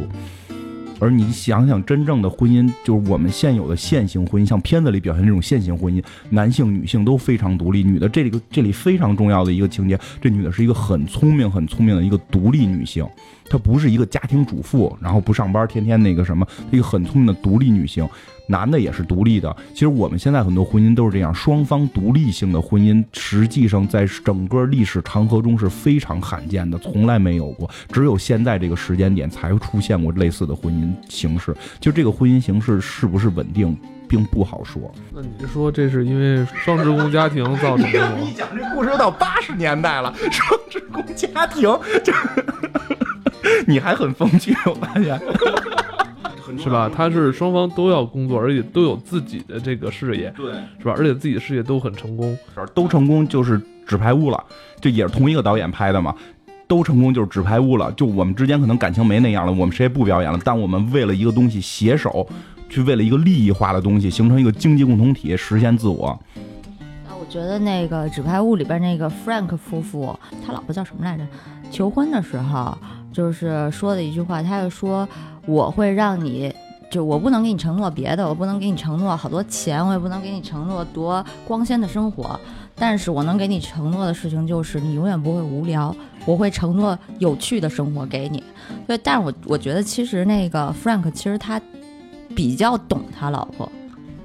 [1.00, 7.84] 而你想想，真正的婚姻就是我们现有的线性婚姻，像片子里表现这种线性婚姻，男性、女性都非常独立。
[7.84, 13.04] 女的这里个这里非常重要的一个情节，这女的是一个很聪明、很聪明的一个独立女性，
[13.52, 18.08] 她不是一个家庭主妇，然后不上班，天天那个什么，一个很聪明的独立女性。
[18.48, 19.56] 男的也是独立的。
[19.74, 31.56] 其实我们现在很多婚姻都是这样，双方独立性的婚姻，实际上在整个历史长河中是非常罕见的，从来没有过，只有现在这个时间点才出现过类似的婚姻形式。
[31.80, 34.92] 就这个婚姻形式是不是稳定，并不好说。
[35.14, 38.18] 那你 说这是因为双职工家庭造成的吗？
[38.20, 41.62] 你讲这故事都到八十年代了，双职工家庭，
[42.04, 42.12] 就
[43.68, 45.20] 你还很风趣，我发现。
[46.58, 46.92] 是吧？
[46.94, 50.94] 他是双方都要工作，而且都有自己的这个事业，对，是吧？
[50.98, 52.38] 而且自己的事业都很成功，
[52.74, 54.44] 都成功就是纸牌屋了，
[54.82, 56.14] 就也是同一个导演拍的嘛，
[56.68, 57.90] 都成功就是纸牌屋了。
[57.94, 62.28] 就我们之间可能感情没那样了，我们谁也不表演了，但我们为了一个东西携手，
[62.68, 66.20] 去为了一个利益化的东西，形成一个经济共同体，实现自我。
[67.08, 71.26] 那我觉得那个纸牌屋里边那个 Frank 夫妇，他老婆叫什么来着？
[71.72, 72.78] 求婚的时候
[73.12, 75.08] 就是说的一句话，他就说。
[75.48, 76.54] 我会让你，
[76.92, 82.40] 就我不能给你承诺别的，我不能给你承诺好多钱，我也不能给你承诺多光鲜的生活，
[82.76, 85.94] 但是我能给你承诺的事情就是你永远不会无聊，
[86.28, 88.44] 我会承诺有趣的生活给你。
[88.86, 91.60] 对，但是我我觉得其实那个 Frank 其实他
[92.36, 93.68] 比较懂他老婆。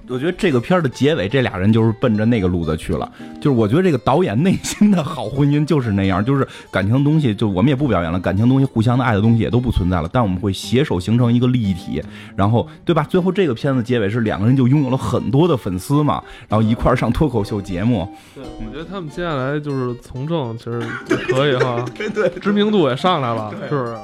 [0.08, 3.10] 我觉得这个片儿的结尾，这俩人就是奔着那个路子去了。
[3.40, 10.08] 就是我觉得这个导演内心的好婚姻就是那样，就是感情东西，就我们也不表演了，感情东西、互相的爱的东西也都不存在了。
[10.12, 12.02] 但我们会携手形成一个利益体，
[12.36, 13.02] 然后对吧？
[13.08, 18.08] 最后这个片子结尾是两个人就拥有了很多的粉丝嘛，然后一块儿上脱口秀节目。
[18.34, 20.80] 对，我觉得他们接下来就是从政，其实
[21.28, 23.96] 可以哈，对，知名度也上来了，是不是？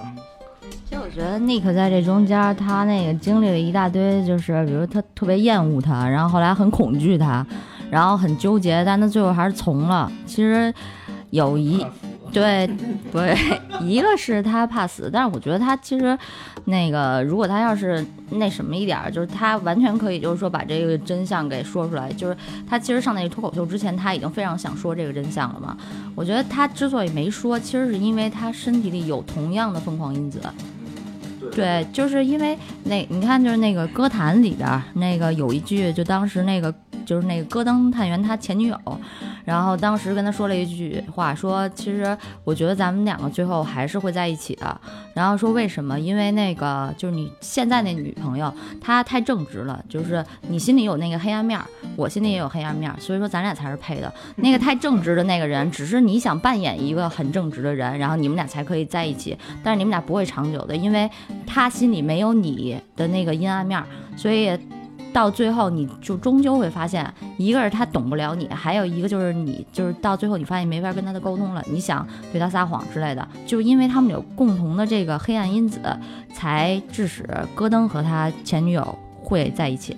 [0.92, 7.46] 其实我觉得 Nick 在这中间，他那个经历了一大堆，就是比如他特别厌恶他，然后后来很恐惧他，
[7.90, 10.12] 然后很纠结，但他最后还是从了。
[10.26, 10.70] 其实
[11.30, 11.82] 有一
[12.30, 12.68] 对
[13.10, 13.34] 对，
[13.80, 16.16] 一个是他怕死，但是我觉得他其实
[16.66, 22.12] 那个，如果他要是那什么一点，就是他完全可以，就是说把这个真相给说出来。
[22.12, 22.36] 就是
[22.68, 25.74] 他其实上那个脱口秀之前，他已经非常想说这个真相了嘛。
[26.14, 30.38] 我觉得他之所以没说，其实是因为他身体里有同样的疯狂因子。
[31.54, 38.78] 对，就是因为那你看，就是那个歌坛里边那个有一句，就当时那个就是那个戈登探员他前女友。
[39.44, 44.80] 然后当时跟他说了一句话，说其实我觉得咱们两个最后还是会在一起的。
[45.14, 45.98] 然后说为什么？
[45.98, 51.60] 因为那个就是你现在那女朋友她太正直了，就是你心里有那个黑暗面，
[51.96, 54.12] 我心里也有黑暗面，所以说咱俩才是配的。
[54.36, 61.10] 那个太正直的那个人，只是你想扮演一个很正直的人，然后你们俩才可以在一起，但是你们俩不会长久的，因为
[61.46, 63.82] 他心里没有你的那个阴暗面，
[64.16, 64.56] 所以。
[65.12, 71.62] 到最后，你就终究会发现，一个是他懂不了你，还有一个就是你，就是到最后你发现没法跟他的沟通了。
[71.70, 75.80] 你想对他撒谎之类的，就因为他们有共同的这个黑暗因子，
[76.32, 79.96] 才致使戈登和他前女友会在一起。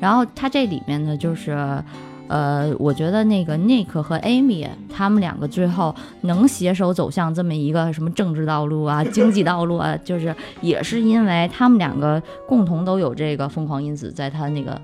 [0.00, 1.82] 然后他这里面呢，就是。
[2.28, 14.80] 呃，我觉得那个 Nick 和 Amy 他们两个最后能携手走向这么一个什么政治道路啊、 经济道路啊，就是也是因为他们两个共同都有这个疯狂因子在他那个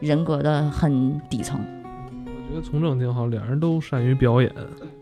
[0.00, 1.60] 人格的很底层。
[2.48, 4.52] 我觉得从政挺好，两人都善于表演。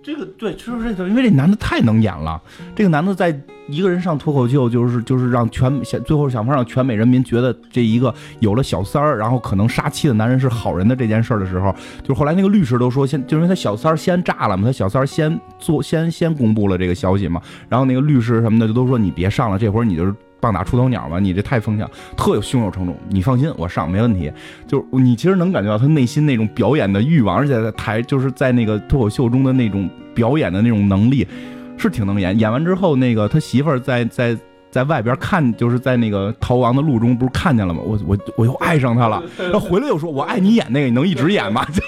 [0.02, 2.40] 这个对，就是这个，因为这男的太能演了。
[2.74, 20.14] 这个男的在一个人上脱口秀，就是就是让全最后想法让全美人民觉得这一个有了小三儿，然后可能杀妻的男人是好人的这件事儿的时候，就是后来那个律师都说，先就因为他小三儿先炸了嘛，他小三儿先做先先公布了这个消息嘛，然后那个律师什么的就都说你别上了，这会儿你就是。
[20.40, 22.96] 棒打出头鸟嘛，你这太风向，特有胸有成竹。
[23.08, 24.32] 你放心，我上没问题。
[24.66, 31.26] 就是你其实能感觉到他内心那种表演的欲望，而且在台就是在那个脱口秀中的那种表演的那种能力，
[31.76, 32.38] 是挺能演。
[32.38, 34.36] 演完之后，那个他媳妇儿在在
[34.70, 37.80] 在外边看，就是在那个逃亡的路中，不是看见了吗？
[37.84, 39.22] 我我我又爱上他了。
[39.38, 41.66] 然后回来又说，我爱你演那个，你能一直演吗？
[41.74, 41.82] 就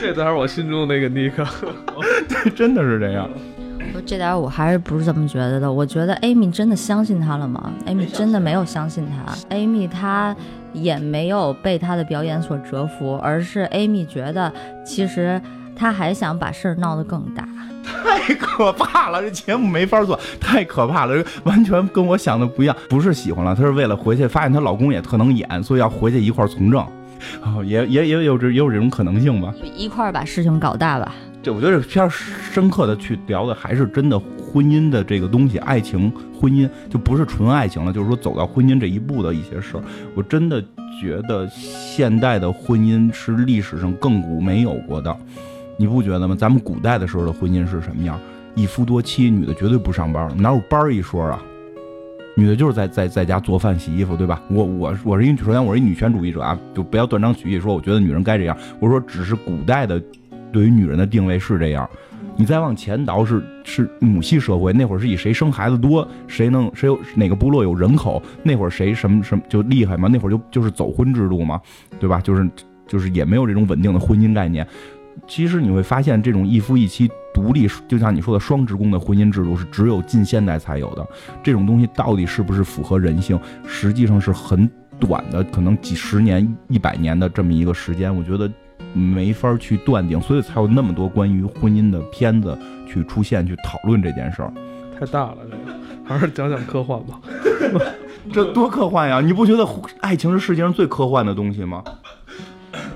[0.00, 1.44] 这才是我心中的那个尼克。
[2.28, 3.28] 对，真的是这样。
[4.06, 5.72] 这点我还是不是这么觉得的。
[5.72, 9.32] 我觉得 Amy 真的相信他了吗？Amy 真的没有相信他。
[9.54, 10.34] Amy 他
[10.72, 14.52] 也没有被他的表演所折服，而是 Amy 觉得
[14.84, 15.40] 其实
[15.76, 17.46] 他还想把事儿闹得更大。
[18.02, 22.76] 太可怕了，这节目没法做，太可怕了，完全跟我想的不一样。
[22.88, 26.80] 不是喜欢了，她是为了回去发现她老公也特能演，所以要回去一块儿从政。
[27.42, 29.52] 哦，也也也有这也有这种可能性吧？
[29.76, 31.12] 一块儿把事情搞大吧。
[31.42, 39.82] 对，我觉得这片深刻的去聊的还是真的婚姻的这个东西，爱情、婚姻就不是纯爱情了，就是说走到婚姻这一步的一些事儿。
[40.14, 40.62] 我真的
[41.00, 45.16] 觉得现代的婚姻是历史上亘古没有过的，
[45.78, 46.36] 你不觉得吗？
[46.38, 48.20] 咱们古代的时候的婚姻是什么样？
[48.54, 51.42] 一夫多妻，女的绝对不上班，哪有班一说啊？
[52.36, 54.42] 女的就是在在在家做饭、洗衣服，对吧？
[54.50, 58.54] 我我我是一首先我是一女权主义者啊，就不要断章取义说，我觉得女人该这样。
[58.78, 59.98] 我说只是古代的。
[60.52, 61.88] 对于女人的定位是这样，
[62.36, 71.60] 你再往前倒是是母系社会，那会儿是以谁生孩子多，谁能谁有哪个部落有人口，那会儿谁什么什么就厉害嘛，那会儿就就是走婚制度嘛，
[71.98, 72.20] 对吧？
[72.20, 72.48] 就是
[72.86, 74.66] 就是也没有这种稳定的婚姻概念。
[75.26, 81.06] 其实你会发现，这种一夫一妻独立，就像你说的双职工的婚姻制度，是只有近现代才有的。
[81.42, 88.50] 这种东西到底是不是符合人性，实际上是很短的，可能几十年、一百年的这么一个时间，我觉得。
[88.92, 92.56] 没法去断定，所以才有那么多关于婚姻的片子
[92.88, 94.52] 去出现，去讨论这件事儿。
[94.98, 97.20] 太大了，这个还是讲讲科幻吧。
[98.32, 99.20] 这多科幻呀！
[99.20, 99.66] 你不觉得
[100.00, 101.82] 爱情是世界上最科幻的东西吗？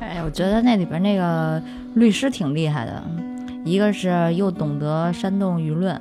[0.00, 1.62] 哎，我觉得那里边那个
[1.94, 3.02] 律师挺厉害的，
[3.64, 5.98] 一个是又懂得煽动舆论，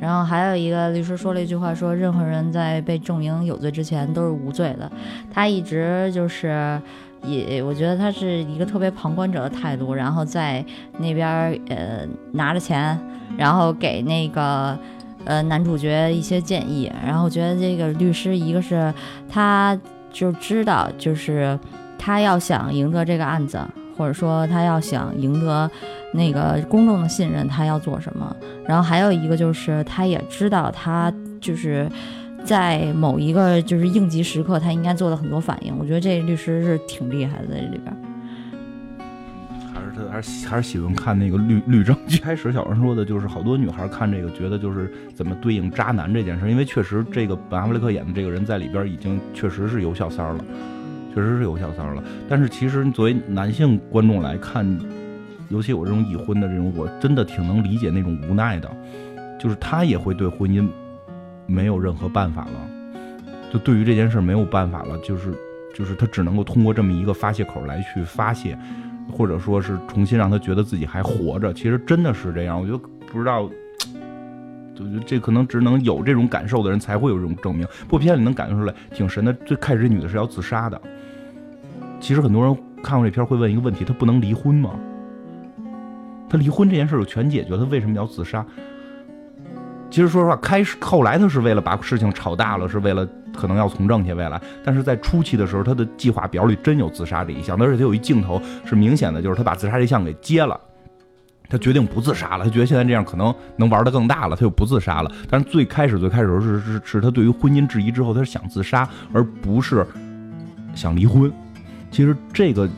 [0.00, 4.90] 然后还有一个律师说了一句话，说任何人在被证明有罪之前都是无罪的。
[5.32, 6.80] 他一直就是。
[7.24, 10.64] 也，我觉得他是一个特别旁观者的态度，然后在
[10.98, 11.26] 那边
[11.68, 12.98] 呃拿着钱，
[13.36, 14.78] 然后给那个
[15.24, 18.92] 呃男主角一些建议，然后我觉得这个律师一个是
[19.28, 19.78] 他
[20.12, 21.58] 就知道，就是
[21.98, 23.58] 他要想赢得这个案子，
[23.96, 25.70] 或者说他要想赢得
[26.12, 31.88] 那个公众的信任，他要做什么，然后还有一个就是他也知道他就是。
[32.44, 37.96] 在某一个就是应急时刻，他应该做的很多反应，我觉得这律师是挺厉害的在这里边。
[39.72, 41.96] 还是他还是还是喜欢看那个律律政。
[42.06, 50.44] 一开始小人说的就是好多女孩看这个，觉得就是怎么对应渣男这件事，因为确实这个本阿弗雷克演的这个人在里边已经确实是有小三了，
[51.14, 52.04] 确实是有小三了。
[52.28, 54.78] 但是其实作为男性观众来看，
[55.48, 58.70] 尤其我这种已婚的这种，我真的挺能理解那种无奈的，
[59.40, 60.68] 就是他也会对婚姻。
[61.46, 62.70] 没有任何办法了，
[63.52, 65.32] 就对于这件事没有办法了，就是
[65.74, 68.56] 就是他只能够通过这么一个发泄口来去发泄，
[69.12, 71.52] 或者说是重新让他觉得自己还活着。
[71.52, 72.78] 其实真的是这样，我觉得
[73.10, 73.48] 不知道，
[74.74, 77.66] 就觉得这可能只能有这种感受的人才会有这种证明。
[77.88, 79.32] 不片里能感觉出来，挺神的。
[79.44, 80.80] 最开始这女的是要自杀的，
[82.00, 84.70] 其实很多人看过这片会问一个问题：她不能离婚吗？
[86.28, 88.44] 她离婚这件事就全解决，她为什么要自杀？
[89.94, 94.42] 其实说实话，开始后来他是为了把事情炒大了，是为了可能要从政去未来。
[94.64, 100.58] 但是在初期的时候，他的计划表里真有自杀这一项，而且他有一镜头是明显的，就是他把自杀这项给接了。
[101.48, 105.12] 他决定不自杀了，他觉得现在这样可能能玩的更大了，他就不自杀了。
[105.30, 109.86] 但是最开始最开始时候是是是他对于婚姻质疑之后，他是想自杀，而不是
[110.74, 111.32] 想离婚。
[111.92, 112.68] 其实这个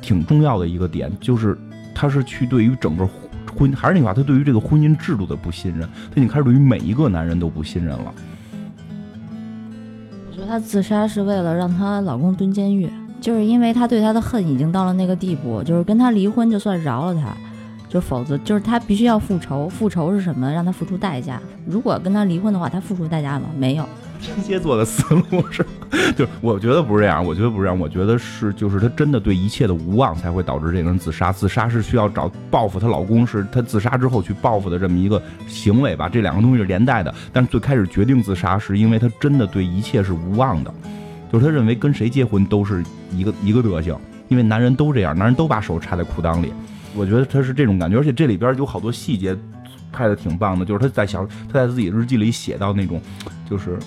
[0.00, 1.58] 挺重要的一个点，就是
[1.92, 3.08] 他是去对于整个。
[3.56, 8.14] 婚还是那句话，她对于这个婚姻制度的不信任，她已经开始对于每一个男人都不信任了。
[10.30, 12.90] 我觉得她自杀是为了让她老公蹲监狱，
[13.20, 17.36] 就是因为她对他的恨已经到了那个地步，就是跟他离婚就算饶了他，
[17.88, 19.68] 就否则就是他必须要复仇。
[19.68, 20.50] 复仇是什么？
[20.50, 21.40] 让他付出代价。
[21.66, 23.46] 如果跟他离婚的话，他付出代价吗？
[23.56, 23.86] 没有。
[24.22, 25.66] 天蝎座的思路是，
[26.16, 37.12] 就我觉得不是这样，我觉得不是这样，我觉得是就是她真的对一切的无望才会导致这个人自杀，自杀是需要找报复她老公，是她自杀之后去报复的这么一个行为吧，这两个东西是连带的。
[37.32, 40.72] 但是最开始决定自杀是因为她真的对一切是无望的，
[41.32, 43.98] 就是她认为跟谁结婚都是一个一个德行，
[44.28, 46.52] 因为男人都这样，男人都把手插在裤裆里。
[46.94, 49.36] 我觉得她是这种感觉，而且这里边有好多细节。
[49.94, 52.98] 拍的挺棒的，就是她在小她在自己日记里写到那种，
[53.44, 53.78] 就是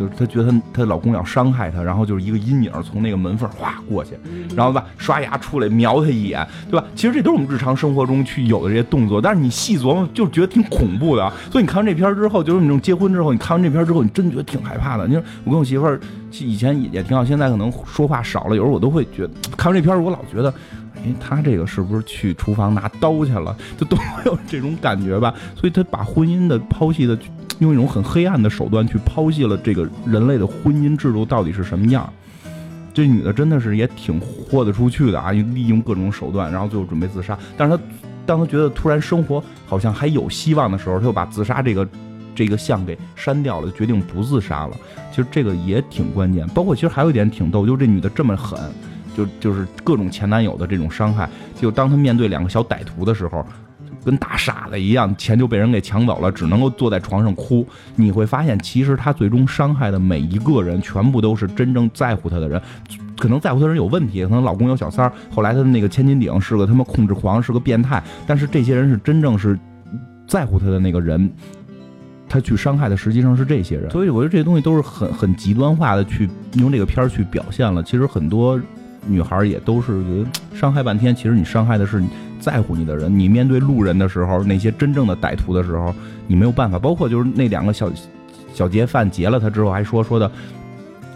[0.00, 4.12] 就是她觉得她她老公要伤害她，然后就是一个阴影从那个门缝哗过去，
[4.56, 6.86] 然后吧刷牙出来瞄她一眼，对吧？
[6.96, 11.30] 其实这都是我们日常生活中去有的这些动作，但是你细琢磨就觉得挺恐怖的。
[11.50, 15.06] 所以你看完这片之后，就是那种结婚之后，你看完这片之后，你真觉得挺害怕的。
[15.06, 16.00] 你说我跟我媳妇儿
[16.32, 20.52] 以前也挺好，现在可能说话少了，有时候我都会觉得看完这片我老觉得。
[21.02, 23.56] 哎，他这个是不是去厨房拿刀去了？
[23.78, 25.32] 就都会有这种感觉吧。
[25.56, 27.18] 所以他把婚姻的抛弃的，
[27.60, 32.12] 用一种很黑暗的手段去抛弃了这个人类的婚姻制度到底是什么样。
[32.92, 37.38] 这女的真的是也挺豁得出去的啊，利用各种手段，然后最后准备自杀。
[37.56, 37.82] 但是她
[38.26, 41.88] 当她觉得突然生活好像还有希望的时候，她又把自杀这个
[42.34, 44.76] 这个项给删掉了，决定不自杀了。
[45.10, 46.46] 其实这个也挺关键。
[46.48, 48.58] 包括其实还有一点挺逗，就是这女的这么狠。
[49.16, 51.28] 就就是各种前男友的这种伤害，
[51.60, 53.44] 就当她面对两个小歹徒的时候，
[54.04, 57.66] 跟大傻子一样，钱就被人给抢走了，只能够坐在床上哭。
[57.96, 62.60] 你会发现，其实他最终伤害的每一个人，全部都是真正在乎他的人。
[63.18, 68.02] 可能在乎他人有问题，可能老公有小三儿，后来他的那个千斤顶是个他妈控制狂，是个变态。
[68.26, 69.58] 但是这些人是真正是
[70.26, 71.30] 在乎他的那个人，
[72.28, 73.90] 他去伤害的实际上是这些人。
[73.90, 77.82] 所以我觉得这些东西都是很很极端化的去用这个片儿去表现了。
[77.82, 78.58] 其实很多。
[79.06, 80.02] 女孩也都是
[80.54, 82.02] 伤害半天，其实你伤害的是
[82.38, 83.18] 在乎你的人。
[83.18, 85.94] 你面对路人的时候，那些真正的歹徒的时候，
[86.26, 86.78] 你没有办法。
[86.78, 87.90] 包括就是那两个小
[88.52, 90.30] 小劫犯劫了他之后，还说说的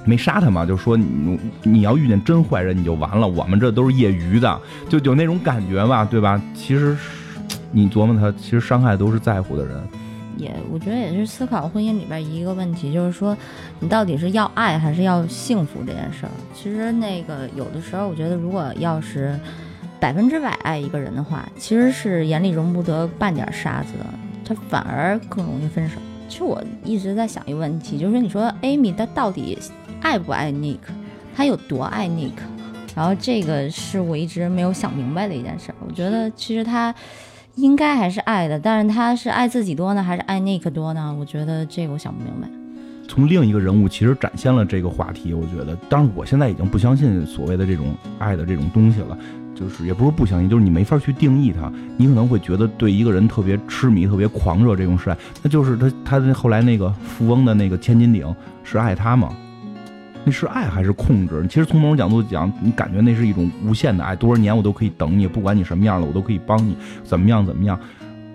[0.04, 3.26] 没杀他嘛，就说你你要遇见真坏人你就完了。
[3.28, 6.40] 我们这都是业余的，就有那种感觉吧，对吧？
[6.54, 6.96] 其实
[7.70, 9.76] 你琢磨他，其实伤害都是在乎的人。
[10.36, 13.36] 也，我觉得也是思考婚姻里边一个问题，就是说，
[13.80, 16.32] 你到底是要爱还是要幸福这件事儿。
[16.54, 19.38] 其实那个有的时候，我觉得如果要是
[20.00, 24.04] 百分之百爱一个人的话，其实是眼里容不得半点沙子的，
[24.44, 25.96] 他反而更容易分手。
[26.28, 29.58] 其实我一直在想一个问题，就是说，你说 Amy 她到底
[30.00, 30.78] 爱不爱 Nick？
[31.36, 32.32] 她有多爱 Nick？
[32.94, 35.74] 然后这个是我一直没有想明白的一件事。
[35.86, 36.94] 我觉得其实她。
[37.56, 41.14] 应该还是爱的，但是他是爱自己多呢，还是爱 Nick 多呢？
[41.18, 42.48] 我觉得这个我想不明白。
[43.06, 49.16] 从另一个人物其实展现了这个话题，我觉得，当然我现在已经不相信所谓的这种爱的这种东西了，
[49.54, 51.70] 就是也不是不相信，就是你没法去定义它。
[51.96, 58.34] 你可能会觉得对一个人特别痴迷、特别狂热这种是爱，那就是他他后来那个富翁的那个千斤顶
[58.64, 59.32] 是爱他吗？
[60.24, 61.46] 那是爱还是控制？
[61.48, 67.78] 其实从某种角度讲，你感觉那是一种无限的爱，多少年我都可以等你，不管你什么样了，我都可以帮你，怎么样怎么样，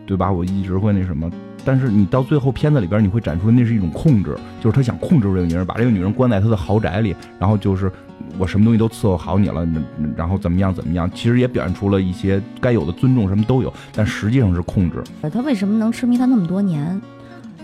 [0.06, 0.32] 对吧？
[0.32, 1.30] 我一直会那什么。
[1.66, 7.92] 但是你到最后片子里边，你会展出那是一种控制，就是他想控制这个女人，把这个女人关在他的豪宅里，然后就是
[8.38, 9.68] 我什么东西都伺候好你了，
[10.16, 11.10] 然后怎么样怎么样。
[11.14, 15.04] 其实也表现出了一些该有的尊重，什么都有，但实际上是控制。
[15.34, 17.02] 他为什么能痴迷他那么多年？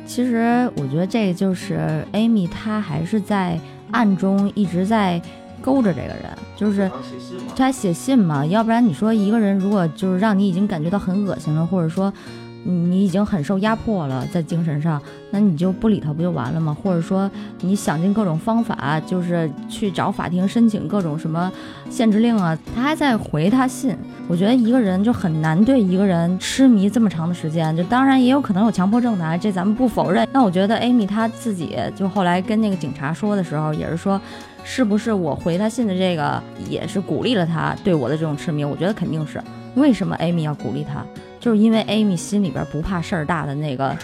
[0.05, 3.59] 其实我觉得这就是 Amy，她还是在。
[3.91, 5.21] 暗中一直在
[5.61, 6.89] 勾着这个人，就是
[7.55, 12.13] 他写信嘛，要不然你说一个人如果就是让你已经感觉到很恶心了，或者说。
[12.67, 14.99] 你已经很受压迫了，在精神上，
[15.29, 16.75] 那你就不理他不就完了吗？
[16.81, 17.29] 或者说
[17.61, 21.51] 你想尽各种方法，就是去找法庭申请各种什么
[21.91, 23.95] 限制令啊，他还在回他信。
[24.27, 30.27] 我觉得一个人就很难对一个人痴迷这么长的时间，就当然也有可能有强迫症的，啊这咱们不否认。
[30.33, 34.19] 那我觉得 Amy 她自己就后来跟那个警察说的时候，也是说，
[34.63, 38.65] 是不是我回他信的这个也是鼓励了他对我的这种痴迷？
[38.65, 39.39] 我觉得肯定是。
[39.75, 41.05] 为什么 Amy 要鼓励他？
[41.45, 43.95] 就是因为 Amy 心里边不怕事儿大的那个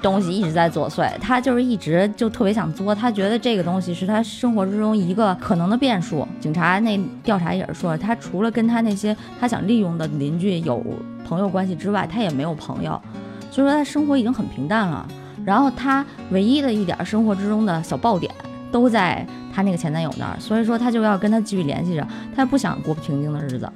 [0.00, 6.26] 东西一直在作祟，她就是一直就特别想作，她觉得这个东西是她生活之中一个可能的变数。
[6.40, 10.82] 警察那调查也是说，她除了跟她那些她想利用的邻居有
[11.26, 12.98] 朋友关系之外，她也没有朋友，
[13.50, 15.06] 所以说她生活已经很平淡了。
[15.44, 18.32] 然后她唯一的一点生活之中的小爆点
[18.72, 23.70] 都在她那个前男友那儿，所以说她就要跟他继续联系着，她不想过平静的日子。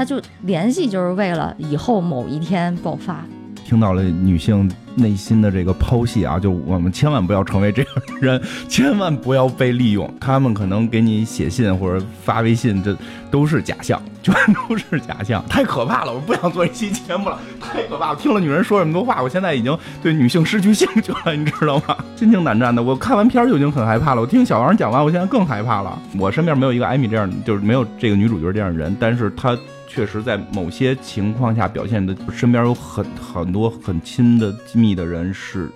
[0.00, 3.22] 他就联系，就是为了以后某一天爆发。
[3.66, 10.12] 听到了女性内心的这个剖析啊，就我们千万不要成为这样的人，千万不要被利用。
[10.18, 12.96] 他们可能给你写信或者发微信，这
[13.30, 16.12] 都是假象，全都是假象，太可怕了！
[16.12, 18.10] 我不想做一期节目了，太可怕！
[18.10, 21.94] 我听了女人说这么多话，我现在已经对女性失去兴趣了，你知道吗？
[22.16, 22.82] 心惊胆战的。
[22.82, 24.22] 我看完片儿就已经很害怕了。
[24.22, 25.96] 我听小王讲完，我现在更害怕了。
[26.18, 29.56] 我身边没有一个艾米这样，就是没有这个女主角这样的人，但是她
[29.92, 35.68] 确实在某些情况下表现的，身边有很很多很亲的密的人是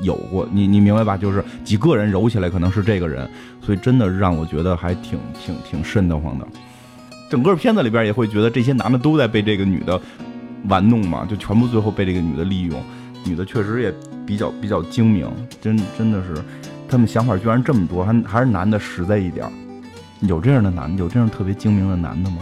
[0.00, 0.48] 有过。
[0.50, 1.16] 你你明白吧？
[1.16, 3.30] 就是几个人揉起来可能是这个人，
[3.64, 6.46] 所以真的让我觉得还挺挺挺瘆得慌的。
[7.30, 9.98] 整个片子里边也会觉得这些男的都在被这个女的
[10.68, 12.82] 玩弄嘛，就全部最后被这个女的利用。
[13.24, 13.94] 女的确实也
[14.26, 16.34] 比较比较精明，真真的是，
[16.88, 19.48] 他们想法居然这么多，还还是男的实在一点。
[20.22, 22.38] 有这样的男的，有这样特别精明的男的吗？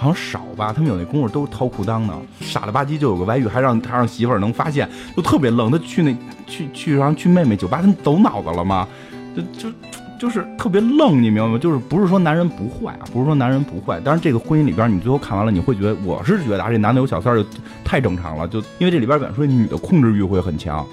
[0.00, 5.70] 好像少吧，他们有那功夫都掏裤裆呢，傻了吧唧就有个外遇，还让他让媳妇儿能发现，就特别愣。
[5.70, 8.88] 他去那去去然后去妹妹酒吧，他走脑子了吗？
[9.36, 9.74] 就就。
[10.20, 11.58] 就是特别愣，你明白吗？
[11.58, 13.98] 就是不是说男人不坏啊，不是说男人不坏。
[14.04, 17.48] 但是这个婚姻里边，你最后看完了，你会觉得，我是觉得啊，这男的有小三儿就
[17.82, 18.46] 太正常了。
[18.46, 20.86] 就因为这里边本说女的控制欲会很强，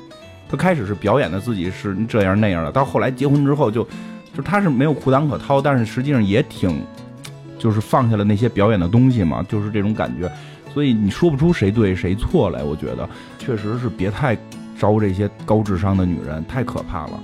[0.49, 3.85] 她开始是表演的自己是这样那样的，到后来结婚之后就，
[4.33, 6.81] 就她是没有裤裆可掏，但是实际上也挺，
[7.57, 10.31] 就是放下了那些表演的东西嘛，就是这种感觉。
[10.73, 14.37] 所以你说不出谁对谁错来，我觉得确实是别太
[14.77, 17.19] 招这些高智商的女人，太可怕了。